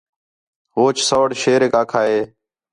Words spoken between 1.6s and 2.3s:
آکھا ہِے